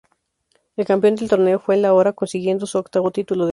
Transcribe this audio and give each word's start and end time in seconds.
El 0.77 0.85
campeón 0.87 1.13
del 1.13 1.29
torneo 1.29 1.59
fue 1.59 1.75
el 1.75 1.85
Aurora, 1.85 2.13
consiguiendo 2.13 2.65
su 2.65 2.79
octavo 2.79 3.11
título 3.11 3.45
de 3.45 3.45
liga. 3.45 3.49